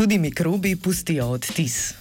Tudi 0.00 0.18
mikrobi 0.18 0.76
pustijo 0.76 1.26
odtis. 1.26 1.94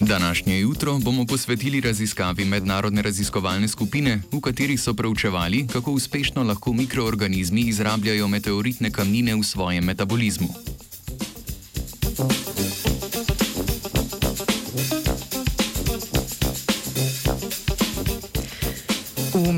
Današnje 0.00 0.58
jutro 0.60 0.98
bomo 0.98 1.26
posvetili 1.26 1.80
raziskavi 1.80 2.44
mednarodne 2.44 3.02
raziskovalne 3.02 3.68
skupine, 3.68 4.22
v 4.32 4.40
kateri 4.40 4.76
so 4.76 4.94
preučevali, 4.94 5.66
kako 5.72 5.92
uspešno 5.92 6.42
lahko 6.42 6.72
mikroorganizmi 6.72 7.60
izrabljajo 7.60 8.28
meteoritne 8.28 8.90
kamnine 8.90 9.34
v 9.34 9.42
svojem 9.42 9.84
metabolizmu. 9.84 10.48
V 12.56 12.65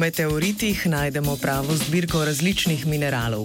meteoritih 0.08 0.86
najdemo 0.86 1.36
pravo 1.36 1.74
zbirko 1.76 2.24
različnih 2.24 2.86
mineralov. 2.86 3.44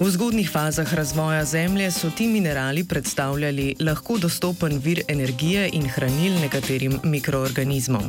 V 0.00 0.06
zgodnih 0.10 0.48
fazah 0.50 0.94
razvoja 0.94 1.44
Zemlje 1.44 1.90
so 1.92 2.08
ti 2.10 2.26
minerali 2.26 2.84
predstavljali 2.84 3.74
lahko 3.80 4.16
dostopen 4.18 4.80
vir 4.84 5.02
energije 5.08 5.68
in 5.72 5.84
hranil 5.88 6.40
nekaterim 6.40 6.96
mikroorganizmom. 7.04 8.08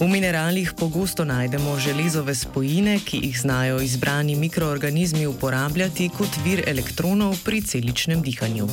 V 0.00 0.08
mineralih 0.08 0.72
pogosto 0.72 1.24
najdemo 1.24 1.76
železove 1.78 2.34
spojine, 2.34 2.98
ki 3.04 3.20
jih 3.26 3.40
znajo 3.40 3.80
izbrani 3.84 4.36
mikroorganizmi 4.36 5.26
uporabljati 5.26 6.08
kot 6.18 6.40
vir 6.44 6.64
elektronov 6.66 7.36
pri 7.44 7.60
celičnem 7.60 8.22
dihanju. 8.22 8.68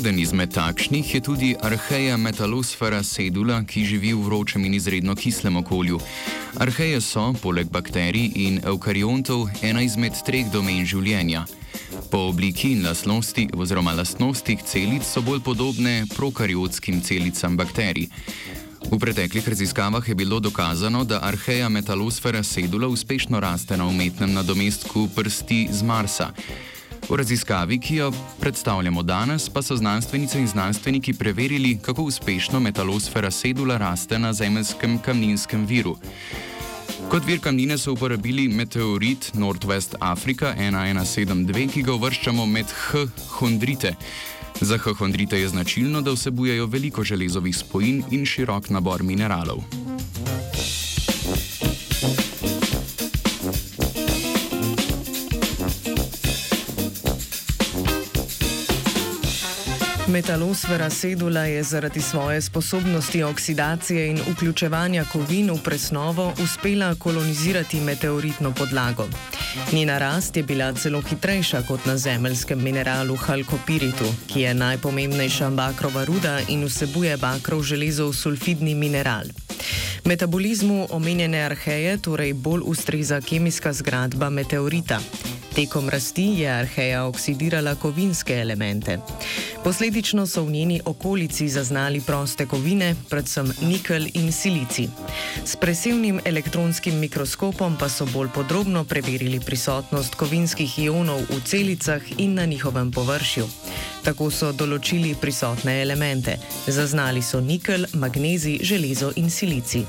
Eden 0.00 0.18
izmed 0.18 0.48
takšnih 0.56 1.14
je 1.14 1.20
tudi 1.20 1.48
arheja 1.60 2.16
metalosfera 2.16 3.02
sedula, 3.04 3.58
ki 3.68 3.82
živi 3.84 4.14
v 4.16 4.22
vročem 4.24 4.64
in 4.64 4.74
izredno 4.74 5.12
kislem 5.12 5.58
okolju. 5.60 5.98
Arheje 6.56 7.02
so, 7.04 7.34
poleg 7.42 7.68
bakterij 7.68 8.32
in 8.34 8.56
eukariontov, 8.64 9.50
ena 9.60 9.82
izmed 9.84 10.16
treh 10.24 10.48
domen 10.48 10.88
življenja. 10.88 11.44
Po 12.08 12.30
obliki 12.30 12.72
in 12.72 12.86
lastnosti, 12.88 13.44
oziroma 13.52 13.92
lastnostih 13.92 14.64
celic, 14.64 15.04
so 15.04 15.20
bolj 15.20 15.44
podobne 15.44 16.06
prokariotskim 16.16 17.04
celicam 17.04 17.60
bakterij. 17.60 18.08
V 18.88 18.96
preteklih 18.96 19.52
raziskavah 19.52 20.08
je 20.08 20.16
bilo 20.16 20.40
dokazano, 20.40 21.04
da 21.04 21.20
arheja 21.28 21.68
metalosfera 21.68 22.40
sedula 22.40 22.88
uspešno 22.88 23.40
raste 23.40 23.76
na 23.76 23.84
umetnem 23.84 24.32
nadomestku 24.32 25.10
prsti 25.12 25.66
z 25.70 25.82
Marsa. 25.84 26.32
V 27.10 27.16
raziskavi, 27.16 27.78
ki 27.78 27.94
jo 27.96 28.12
predstavljamo 28.40 29.02
danes, 29.02 29.48
pa 29.48 29.62
so 29.62 29.76
znanstvenice 29.76 30.38
in 30.38 30.46
znanstveniki 30.46 31.12
preverili, 31.12 31.78
kako 31.82 32.02
uspešno 32.02 32.60
metalosfera 32.60 33.30
sedula 33.30 33.76
raste 33.76 34.18
na 34.18 34.32
zemeljskem 34.32 34.98
kamninskem 34.98 35.66
viru. 35.66 35.96
Kot 37.10 37.26
vir 37.26 37.40
kamnine 37.40 37.78
so 37.78 37.92
uporabili 37.92 38.48
meteorit 38.48 39.32
Northwest 39.34 39.94
Africa 40.00 40.54
1172, 40.58 41.68
ki 41.72 41.82
ga 41.82 41.98
uvrščamo 41.98 42.46
med 42.46 42.70
H-hondrite. 42.70 43.94
Za 44.60 44.78
H-hondrite 44.78 45.40
je 45.40 45.48
značilno, 45.48 46.00
da 46.00 46.14
vsebujejo 46.14 46.66
veliko 46.66 47.04
železovih 47.04 47.56
spojin 47.56 48.04
in 48.10 48.26
širok 48.26 48.70
nabor 48.70 49.02
mineralov. 49.02 49.66
Metalosfera 60.10 60.90
sedula 60.90 61.44
je 61.44 61.62
zaradi 61.62 62.00
svoje 62.00 62.42
sposobnosti 62.42 63.22
oksidacije 63.22 64.06
in 64.10 64.18
vključevanja 64.32 65.04
kovin 65.12 65.50
v 65.50 65.62
presnovo 65.64 66.34
uspela 66.42 66.94
kolonizirati 66.94 67.80
meteoritno 67.80 68.52
podlago. 68.54 69.08
Njena 69.72 69.98
rast 69.98 70.36
je 70.36 70.42
bila 70.42 70.72
celo 70.72 71.00
hitrejša 71.00 71.62
kot 71.62 71.86
na 71.86 71.96
zemeljskem 71.96 72.62
mineralu 72.62 73.16
halkopiritu, 73.16 74.04
ki 74.26 74.40
je 74.40 74.54
najpomembnejša 74.54 75.50
bakrova 75.50 76.04
ruda 76.04 76.40
in 76.48 76.64
vsebuje 76.64 77.16
bakrov 77.16 77.62
železov 77.62 78.12
sulfidni 78.12 78.74
mineral. 78.74 79.24
Metabolizmu 80.04 80.86
omenjene 80.90 81.42
arheje 81.42 81.98
torej 81.98 82.32
bolj 82.32 82.62
ustreza 82.64 83.20
kemijska 83.20 83.72
zgradba 83.72 84.30
meteorita. 84.30 85.00
Tekom 85.54 85.88
rasti 85.88 86.22
je 86.22 86.48
arheja 86.50 87.04
oksidirala 87.04 87.74
kovinske 87.74 88.34
elemente. 88.34 88.98
Posledično 89.64 90.26
so 90.26 90.44
v 90.44 90.50
njeni 90.50 90.80
okolici 90.84 91.48
zaznali 91.48 92.00
proste 92.00 92.46
kovine, 92.46 92.94
predvsem 93.08 93.52
nikel 93.62 94.06
in 94.14 94.32
silici. 94.32 94.88
S 95.44 95.56
presevnim 95.56 96.20
elektronskim 96.24 96.98
mikroskopom 96.98 97.76
pa 97.80 97.88
so 97.88 98.06
bolj 98.06 98.28
podrobno 98.34 98.84
preverili 98.84 99.40
prisotnost 99.40 100.14
kovinskih 100.14 100.78
ionov 100.78 101.20
v 101.28 101.40
celicah 101.44 102.02
in 102.18 102.34
na 102.34 102.44
njihovem 102.44 102.90
površju. 102.90 103.46
Tako 104.04 104.30
so 104.30 104.52
določili 104.52 105.14
prisotne 105.20 105.82
elemente. 105.82 106.38
Zaznali 106.66 107.22
so 107.22 107.40
nikel, 107.40 107.86
magnezij, 107.94 108.60
železo 108.62 109.12
in 109.16 109.30
silici. 109.30 109.84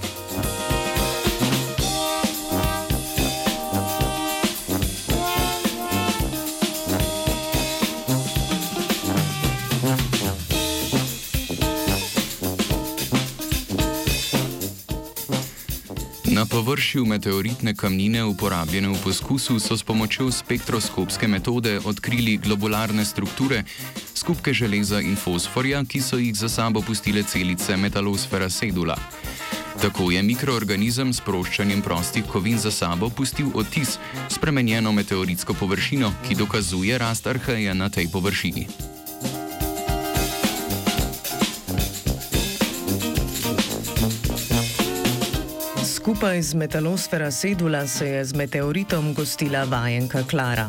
Na 16.32 16.46
površju 16.46 17.06
meteoritne 17.06 17.74
kamnine, 17.76 18.24
uporabljene 18.24 18.88
v 18.88 19.00
poskusu, 19.04 19.60
so 19.60 19.76
s 19.78 19.84
pomočjo 19.84 20.32
spektroskopske 20.32 21.28
metode 21.28 21.80
odkrili 21.86 22.38
globularne 22.38 23.06
strukture, 23.06 23.64
skupke 24.16 24.54
železa 24.54 25.02
in 25.02 25.16
fosforja, 25.16 25.84
ki 25.84 26.02
so 26.02 26.18
jih 26.18 26.36
za 26.36 26.50
sabo 26.50 26.82
pustile 26.82 27.24
celice 27.24 27.78
metalosfera 27.78 28.50
sedula. 28.50 28.96
Tako 29.82 30.12
je 30.12 30.24
mikroorganizem 30.24 31.14
s 31.14 31.20
sproščanjem 31.20 31.82
prostih 31.82 32.24
kovin 32.32 32.58
za 32.58 32.72
sabo 32.72 33.10
pustil 33.10 33.52
odtis, 33.54 33.98
spremenjeno 34.30 34.92
meteoritsko 34.92 35.54
površino, 35.54 36.14
ki 36.28 36.36
dokazuje 36.36 36.98
rast 36.98 37.28
arheja 37.28 37.74
na 37.74 37.90
tej 37.90 38.08
površini. 38.08 38.68
Skupaj 46.02 46.42
z 46.42 46.54
metalosfera 46.58 47.32
sedula 47.32 47.88
se 47.88 48.08
je 48.08 48.26
z 48.26 48.34
meteoritom 48.34 49.14
gostila 49.14 49.64
vajenka 49.70 50.24
Klara. 50.26 50.66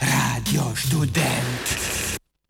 Radio 0.00 0.62
študent. 0.74 1.89